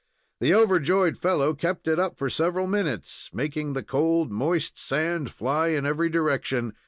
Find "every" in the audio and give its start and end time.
5.85-6.09